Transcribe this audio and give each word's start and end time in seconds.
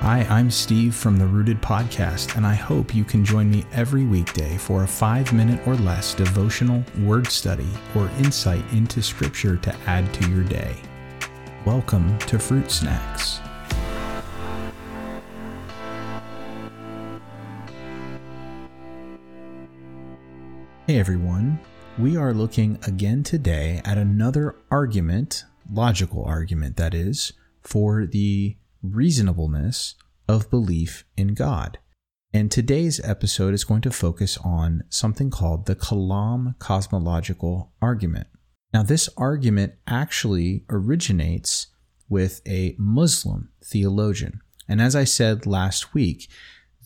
Hi, 0.00 0.26
I'm 0.30 0.50
Steve 0.50 0.94
from 0.94 1.18
the 1.18 1.26
Rooted 1.26 1.60
Podcast, 1.60 2.38
and 2.38 2.46
I 2.46 2.54
hope 2.54 2.94
you 2.94 3.04
can 3.04 3.22
join 3.22 3.50
me 3.50 3.66
every 3.70 4.06
weekday 4.06 4.56
for 4.56 4.82
a 4.82 4.88
five 4.88 5.30
minute 5.34 5.60
or 5.68 5.74
less 5.74 6.14
devotional 6.14 6.82
word 7.00 7.26
study 7.26 7.68
or 7.94 8.08
insight 8.18 8.64
into 8.72 9.02
Scripture 9.02 9.58
to 9.58 9.76
add 9.86 10.10
to 10.14 10.30
your 10.30 10.42
day. 10.42 10.74
Welcome 11.66 12.18
to 12.20 12.38
Fruit 12.38 12.70
Snacks. 12.70 13.40
Hey 20.86 20.98
everyone, 20.98 21.60
we 21.98 22.16
are 22.16 22.32
looking 22.32 22.78
again 22.86 23.22
today 23.22 23.82
at 23.84 23.98
another 23.98 24.56
argument, 24.70 25.44
logical 25.70 26.24
argument 26.24 26.78
that 26.78 26.94
is, 26.94 27.34
for 27.62 28.06
the 28.06 28.56
reasonableness 28.82 29.94
of 30.28 30.50
belief 30.50 31.04
in 31.16 31.34
God. 31.34 31.78
And 32.32 32.50
today's 32.50 33.00
episode 33.00 33.54
is 33.54 33.64
going 33.64 33.80
to 33.82 33.90
focus 33.90 34.38
on 34.44 34.84
something 34.88 35.30
called 35.30 35.66
the 35.66 35.74
Kalam 35.74 36.56
cosmological 36.58 37.72
argument. 37.82 38.28
Now, 38.72 38.84
this 38.84 39.08
argument 39.16 39.74
actually 39.88 40.64
originates 40.70 41.66
with 42.08 42.40
a 42.46 42.76
Muslim 42.78 43.50
theologian. 43.64 44.40
And 44.68 44.80
as 44.80 44.94
I 44.94 45.04
said 45.04 45.46
last 45.46 45.92
week, 45.92 46.28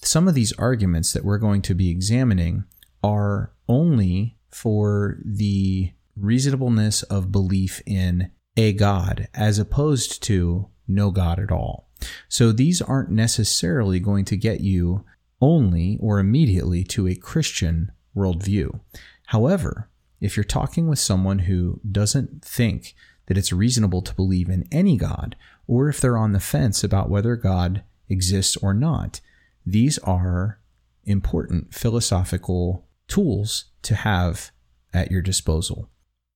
some 0.03 0.29
of 0.29 0.35
these 0.35 0.53
arguments 0.55 1.13
that 1.13 1.25
we're 1.25 1.39
going 1.39 1.63
to 1.63 1.75
be 1.75 1.91
examining 1.91 2.65
are 3.03 3.53
only 3.69 4.39
for 4.51 5.19
the 5.25 5.93
reasonableness 6.17 7.03
of 7.05 7.33
belief 7.33 7.83
in 7.87 8.31
a 8.57 8.73
God 8.73 9.29
as 9.35 9.59
opposed 9.59 10.23
to 10.25 10.71
no 10.87 11.11
God 11.11 11.39
at 11.39 11.51
all. 11.51 11.89
So 12.29 12.53
these 12.53 12.83
aren't 12.83 13.11
necessarily 13.11 14.01
going 14.01 14.25
to 14.27 14.37
get 14.37 14.61
you 14.61 15.05
only 15.41 15.99
or 16.01 16.19
immediately 16.19 16.85
to 16.85 17.09
a 17.09 17.15
Christian 17.15 17.93
worldview. 18.17 18.81
However, 19.27 19.89
if 20.21 20.37
you're 20.37 20.45
talking 20.45 20.89
with 20.89 20.99
someone 20.99 21.41
who 21.41 21.81
doesn't 21.91 22.45
think 22.45 22.95
that 23.27 23.39
it's 23.39 23.53
reasonable 23.53 24.03
to 24.03 24.15
believe 24.15 24.49
in 24.49 24.67
any 24.71 24.97
God, 24.97 25.37
or 25.67 25.89
if 25.89 26.01
they're 26.01 26.17
on 26.17 26.33
the 26.33 26.41
fence 26.41 26.85
about 26.85 27.11
whether 27.11 27.37
God 27.37 27.83
exists 28.09 28.57
or 28.59 28.75
not, 28.75 29.21
these 29.67 29.99
are 29.99 30.61
important 31.05 31.75
philosophical 31.75 32.87
tools 33.09 33.67
to 33.83 33.95
have 33.95 34.51
at 34.93 35.11
your 35.11 35.23
disposal. 35.23 35.89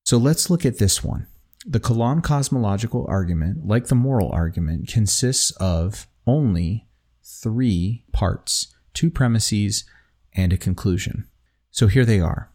So 0.05 0.17
let's 0.17 0.51
look 0.51 0.64
at 0.64 0.78
this 0.78 1.05
one. 1.05 1.27
The 1.67 1.81
Kalam 1.81 2.23
cosmological 2.23 3.05
argument, 3.09 3.67
like 3.67 3.87
the 3.87 3.95
moral 3.95 4.31
argument, 4.31 4.89
consists 4.89 5.51
of 5.53 6.06
only 6.27 6.87
three 7.23 8.05
parts 8.12 8.75
two 8.95 9.11
premises 9.11 9.84
and 10.33 10.53
a 10.53 10.56
conclusion. 10.56 11.29
So 11.70 11.86
here 11.86 12.05
they 12.05 12.20
are. 12.20 12.51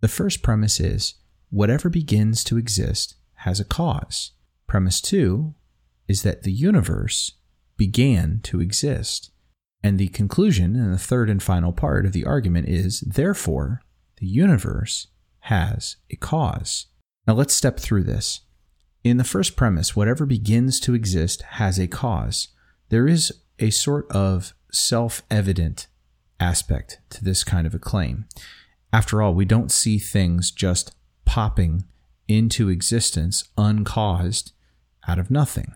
The 0.00 0.08
first 0.08 0.42
premise 0.42 0.78
is 0.78 1.14
whatever 1.48 1.88
begins 1.88 2.44
to 2.44 2.58
exist 2.58 3.14
has 3.36 3.60
a 3.60 3.64
cause. 3.64 4.32
Premise 4.66 5.00
two 5.00 5.54
is 6.06 6.22
that 6.22 6.42
the 6.42 6.52
universe 6.52 7.32
began 7.76 8.40
to 8.42 8.60
exist. 8.60 9.30
And 9.82 9.98
the 9.98 10.08
conclusion, 10.08 10.76
and 10.76 10.92
the 10.92 10.98
third 10.98 11.30
and 11.30 11.42
final 11.42 11.72
part 11.72 12.04
of 12.04 12.12
the 12.12 12.26
argument 12.26 12.68
is 12.68 13.00
therefore, 13.00 13.80
the 14.18 14.26
universe 14.26 15.06
has 15.40 15.96
a 16.10 16.16
cause. 16.16 16.86
Now 17.26 17.34
let's 17.34 17.54
step 17.54 17.78
through 17.78 18.04
this. 18.04 18.40
In 19.02 19.16
the 19.16 19.24
first 19.24 19.56
premise, 19.56 19.96
whatever 19.96 20.26
begins 20.26 20.78
to 20.80 20.94
exist 20.94 21.42
has 21.42 21.78
a 21.78 21.86
cause. 21.86 22.48
There 22.90 23.08
is 23.08 23.32
a 23.58 23.70
sort 23.70 24.10
of 24.10 24.52
self 24.72 25.22
evident 25.30 25.86
aspect 26.38 27.00
to 27.10 27.24
this 27.24 27.44
kind 27.44 27.66
of 27.66 27.74
a 27.74 27.78
claim. 27.78 28.26
After 28.92 29.22
all, 29.22 29.34
we 29.34 29.44
don't 29.44 29.70
see 29.70 29.98
things 29.98 30.50
just 30.50 30.94
popping 31.24 31.84
into 32.26 32.68
existence 32.68 33.44
uncaused 33.56 34.52
out 35.06 35.18
of 35.18 35.30
nothing. 35.30 35.74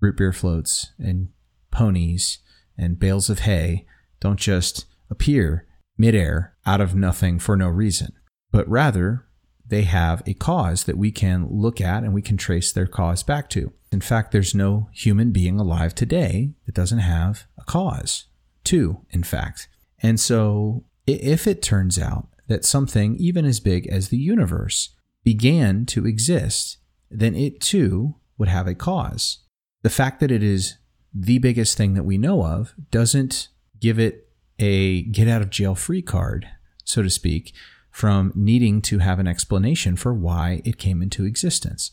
Root 0.00 0.16
beer 0.16 0.32
floats 0.32 0.92
and 0.98 1.28
ponies 1.70 2.38
and 2.76 2.98
bales 2.98 3.30
of 3.30 3.40
hay 3.40 3.86
don't 4.20 4.38
just 4.38 4.86
appear 5.10 5.66
midair 5.96 6.54
out 6.66 6.80
of 6.80 6.94
nothing 6.94 7.38
for 7.38 7.56
no 7.56 7.68
reason, 7.68 8.12
but 8.50 8.68
rather 8.68 9.26
they 9.70 9.82
have 9.82 10.22
a 10.26 10.34
cause 10.34 10.84
that 10.84 10.98
we 10.98 11.10
can 11.10 11.48
look 11.50 11.80
at 11.80 12.02
and 12.02 12.12
we 12.12 12.22
can 12.22 12.36
trace 12.36 12.72
their 12.72 12.86
cause 12.86 13.22
back 13.22 13.48
to. 13.50 13.72
In 13.92 14.00
fact, 14.00 14.32
there's 14.32 14.54
no 14.54 14.88
human 14.92 15.30
being 15.30 15.58
alive 15.58 15.94
today 15.94 16.52
that 16.66 16.74
doesn't 16.74 16.98
have 16.98 17.46
a 17.58 17.64
cause. 17.64 18.26
Two, 18.62 19.04
in 19.10 19.22
fact. 19.22 19.68
And 20.02 20.20
so, 20.20 20.84
if 21.06 21.46
it 21.46 21.62
turns 21.62 21.98
out 21.98 22.28
that 22.48 22.64
something 22.64 23.16
even 23.16 23.44
as 23.44 23.60
big 23.60 23.86
as 23.86 24.08
the 24.08 24.16
universe 24.16 24.94
began 25.24 25.86
to 25.86 26.06
exist, 26.06 26.78
then 27.10 27.34
it 27.34 27.60
too 27.60 28.16
would 28.38 28.48
have 28.48 28.66
a 28.66 28.74
cause. 28.74 29.38
The 29.82 29.90
fact 29.90 30.20
that 30.20 30.30
it 30.30 30.42
is 30.42 30.76
the 31.12 31.38
biggest 31.38 31.76
thing 31.76 31.94
that 31.94 32.04
we 32.04 32.18
know 32.18 32.44
of 32.44 32.74
doesn't 32.90 33.48
give 33.80 33.98
it 33.98 34.28
a 34.58 35.02
get 35.02 35.26
out 35.26 35.42
of 35.42 35.50
jail 35.50 35.74
free 35.74 36.02
card, 36.02 36.48
so 36.84 37.02
to 37.02 37.10
speak, 37.10 37.52
from 37.90 38.32
needing 38.34 38.80
to 38.82 38.98
have 38.98 39.18
an 39.18 39.26
explanation 39.26 39.96
for 39.96 40.14
why 40.14 40.62
it 40.64 40.78
came 40.78 41.02
into 41.02 41.24
existence. 41.24 41.90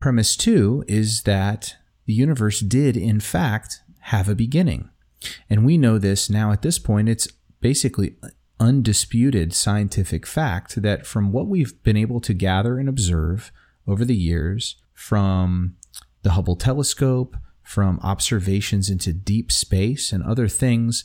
Premise 0.00 0.36
two 0.36 0.84
is 0.86 1.22
that 1.22 1.76
the 2.06 2.12
universe 2.12 2.60
did, 2.60 2.96
in 2.96 3.20
fact, 3.20 3.80
have 4.00 4.28
a 4.28 4.34
beginning. 4.34 4.90
And 5.48 5.64
we 5.64 5.78
know 5.78 5.98
this 5.98 6.28
now 6.28 6.52
at 6.52 6.62
this 6.62 6.78
point, 6.78 7.08
it's 7.08 7.28
basically 7.60 8.16
undisputed 8.60 9.54
scientific 9.54 10.26
fact 10.26 10.80
that 10.82 11.06
from 11.06 11.32
what 11.32 11.46
we've 11.46 11.82
been 11.82 11.96
able 11.96 12.20
to 12.20 12.34
gather 12.34 12.78
and 12.78 12.88
observe 12.88 13.50
over 13.86 14.04
the 14.04 14.16
years, 14.16 14.76
from 14.92 15.76
the 16.22 16.32
Hubble 16.32 16.56
telescope, 16.56 17.36
from 17.62 17.98
observations 18.02 18.90
into 18.90 19.12
deep 19.12 19.50
space 19.50 20.12
and 20.12 20.22
other 20.22 20.48
things, 20.48 21.04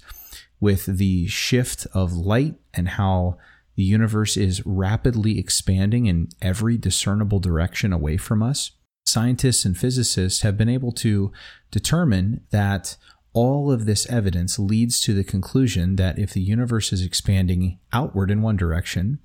with 0.59 0.86
the 0.86 1.28
shift 1.28 1.88
of 1.94 2.13
light 2.13 2.56
and 2.74 2.90
how 2.90 3.38
the 3.79 3.85
universe 3.85 4.35
is 4.35 4.66
rapidly 4.66 5.40
expanding 5.40 6.06
in 6.06 6.28
every 6.41 6.78
discernible 6.78 7.40
direction 7.40 7.94
away 7.94 8.17
from 8.17 8.44
us. 8.44 8.72
Scientists 9.06 9.63
and 9.63 9.78
physicists 9.78 10.41
have 10.41 10.57
been 10.57 10.67
able 10.67 10.91
to 10.91 11.31
determine 11.72 12.41
that 12.51 12.97
all 13.31 13.72
of 13.72 13.85
this 13.85 14.06
evidence 14.07 14.59
leads 14.59 15.00
to 15.00 15.13
the 15.13 15.23
conclusion 15.23 15.95
that 15.95 16.19
if 16.19 16.34
the 16.34 16.41
universe 16.41 16.91
is 16.91 17.01
expanding 17.01 17.79
outward 17.94 18.29
in 18.29 18.41
one 18.41 18.57
direction, 18.57 19.19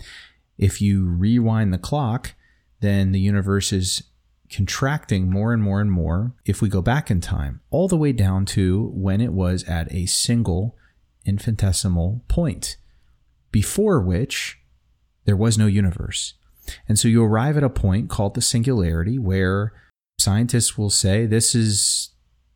if 0.57 0.81
you 0.81 1.05
rewind 1.05 1.75
the 1.75 1.77
clock, 1.77 2.35
then 2.79 3.11
the 3.11 3.19
universe 3.19 3.73
is 3.73 4.05
contracting 4.53 5.29
more 5.29 5.53
and 5.53 5.65
more 5.65 5.81
and 5.81 5.91
more 5.91 6.33
if 6.45 6.63
we 6.63 6.69
go 6.69 6.81
back 6.81 7.11
in 7.11 7.21
time, 7.21 7.61
all 7.71 7.89
the 7.89 7.97
way 7.97 8.13
down 8.13 8.45
to 8.45 8.93
when 8.95 9.21
it 9.21 9.33
was 9.33 9.65
at 9.65 9.93
a 9.93 10.07
single 10.07 10.77
infinitesimal 11.27 12.23
point 12.29 12.77
before 13.55 14.01
which 14.01 14.59
there 15.27 15.37
was 15.37 15.57
no 15.57 15.67
universe. 15.67 16.35
And 16.89 16.99
so 16.99 17.07
you 17.07 17.23
arrive 17.23 17.57
at 17.57 17.63
a 17.63 17.71
point 17.71 18.11
called 18.11 18.35
the 18.35 18.43
singularity 18.43 19.17
where 19.17 19.73
scientists 20.19 20.77
will 20.77 20.91
say 20.91 21.25
this 21.25 21.55
is 21.55 22.11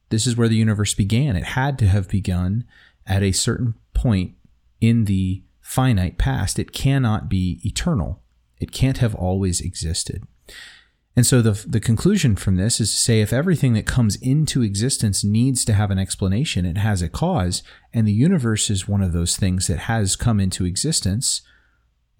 this 0.09 0.27
is 0.27 0.37
where 0.37 0.49
the 0.49 0.57
universe 0.57 0.95
began. 0.95 1.37
It 1.37 1.45
had 1.45 1.79
to 1.79 1.87
have 1.87 2.09
begun 2.09 2.65
at 3.07 3.23
a 3.23 3.31
certain 3.31 3.75
point 3.95 4.33
in 4.81 5.05
the 5.05 5.45
finite 5.61 6.19
past. 6.19 6.59
It 6.59 6.73
cannot 6.73 7.29
be 7.29 7.61
eternal. 7.63 8.21
It 8.59 8.73
can't 8.73 8.99
have 8.99 9.15
always 9.15 9.61
existed. 9.61 10.25
And 11.19 11.27
so 11.27 11.43
the, 11.43 11.67
the 11.67 11.81
conclusion 11.81 12.37
from 12.37 12.55
this 12.55 12.79
is 12.79 12.93
to 12.93 12.97
say 12.97 13.21
if 13.21 13.33
everything 13.33 13.73
that 13.73 13.87
comes 13.87 14.15
into 14.23 14.63
existence 14.63 15.25
needs 15.25 15.65
to 15.65 15.73
have 15.73 15.91
an 15.91 15.99
explanation, 15.99 16.65
it 16.65 16.79
has 16.79 17.03
a 17.03 17.09
cause, 17.09 17.65
and 17.93 18.07
the 18.07 18.13
universe 18.13 18.71
is 18.71 18.87
one 18.87 19.03
of 19.03 19.13
those 19.13 19.37
things 19.37 19.67
that 19.67 19.81
has 19.81 20.15
come 20.15 20.39
into 20.39 20.65
existence, 20.65 21.43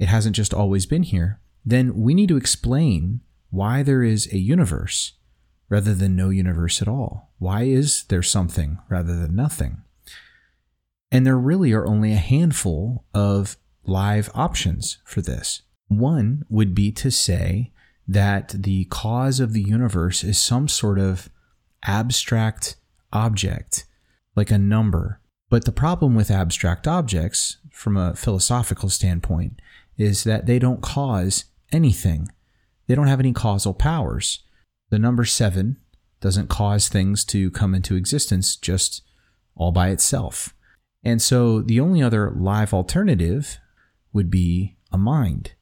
it 0.01 0.09
hasn't 0.09 0.35
just 0.35 0.53
always 0.53 0.85
been 0.85 1.05
here, 1.05 1.39
then 1.65 1.95
we 1.95 2.13
need 2.13 2.29
to 2.31 2.37
explain 2.37 3.21
why 3.51 3.85
there 3.85 4.03
is 4.03 4.27
a 4.33 4.39
universe 4.39 5.13
rather 5.69 5.95
than 5.95 6.17
no 6.17 6.31
universe 6.31 6.83
at 6.83 6.89
all. 6.89 7.31
Why 7.39 7.63
is 7.63 8.03
there 8.09 8.25
something 8.25 8.79
rather 8.89 9.15
than 9.15 9.37
nothing? 9.37 9.83
And 11.13 11.25
there 11.25 11.39
really 11.39 11.73
are 11.73 11.87
only 11.87 12.15
a 12.15 12.17
handful 12.17 13.05
of 13.15 13.59
live 13.85 14.29
options 14.35 14.99
for 15.05 15.21
this. 15.21 15.63
One 15.87 16.45
would 16.49 16.75
be 16.75 16.91
to 16.91 17.13
say, 17.13 17.71
that 18.09 18.55
the 18.57 18.87
cause 18.87 19.39
of 19.39 19.53
the 19.53 19.63
universe 19.63 20.25
is 20.25 20.39
some 20.39 20.67
sort 20.67 20.99
of 20.99 21.29
abstract 21.85 22.77
object, 23.13 23.85
like 24.35 24.51
a 24.51 24.59
number. 24.59 25.21
But 25.51 25.67
the 25.67 25.73
problem 25.73 26.15
with 26.15 26.31
abstract 26.31 26.89
objects, 26.89 27.59
from 27.71 27.97
a 27.97 28.15
philosophical 28.15 28.89
standpoint, 28.89 29.61
is 29.99 30.25
that 30.25 30.47
they 30.47 30.59
don't 30.59 30.81
cause 30.81 31.45
anything. 31.71 32.29
They 32.87 32.95
don't 32.95 33.07
have 33.09 33.21
any 33.21 33.33
causal 33.33 33.75
powers. 33.75 34.43
The 34.91 34.99
number 34.99 35.27
seven 35.27 35.77
doesn't 36.21 36.49
cause 36.49 36.89
things 36.89 37.25
to 37.27 37.51
come 37.51 37.75
into 37.75 37.95
existence 37.95 38.57
just 38.57 39.03
all 39.55 39.71
by 39.71 39.91
itself. 39.91 40.55
And 41.05 41.21
so 41.21 41.61
the 41.61 41.81
only 41.81 42.03
other 42.03 42.33
live 42.35 42.73
alternative 42.73 43.59
would 44.13 44.31
be 44.31 44.77
a 44.91 44.99
mind. 44.99 45.53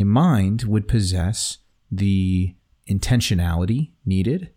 A 0.00 0.04
mind 0.04 0.62
would 0.62 0.86
possess 0.86 1.58
the 1.90 2.54
intentionality 2.88 3.90
needed 4.04 4.50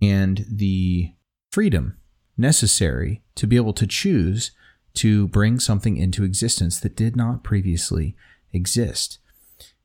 and 0.00 0.44
the 0.50 1.12
freedom 1.50 1.96
necessary 2.36 3.22
to 3.34 3.46
be 3.46 3.56
able 3.56 3.72
to 3.74 3.86
choose 3.86 4.52
to 4.94 5.28
bring 5.28 5.58
something 5.58 5.96
into 5.96 6.24
existence 6.24 6.80
that 6.80 6.96
did 6.96 7.16
not 7.16 7.42
previously 7.42 8.16
exist. 8.52 9.18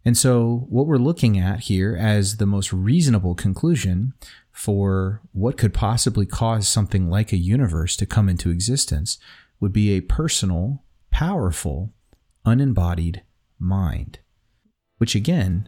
And 0.04 0.18
so, 0.18 0.66
what 0.70 0.88
we're 0.88 0.98
looking 0.98 1.38
at 1.38 1.62
here 1.62 1.96
as 1.96 2.38
the 2.38 2.46
most 2.46 2.72
reasonable 2.72 3.36
conclusion 3.36 4.14
for 4.52 5.22
what 5.34 5.58
could 5.58 5.74
possibly 5.74 6.26
cause 6.26 6.68
something 6.68 7.10
like 7.10 7.32
a 7.32 7.38
universe 7.38 7.96
to 7.98 8.06
come 8.06 8.30
into 8.30 8.50
existence 8.50 9.18
would 9.60 9.74
be 9.74 9.92
a 9.92 10.02
personal, 10.02 10.84
powerful, 11.12 11.94
unembodied 12.46 13.22
mind, 13.60 14.20
which 14.98 15.14
again 15.14 15.68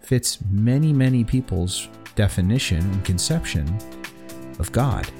fits 0.00 0.38
many, 0.50 0.92
many 0.92 1.24
people's 1.24 1.88
definition 2.14 2.78
and 2.78 3.04
conception 3.04 3.66
of 4.58 4.70
God. 4.72 5.10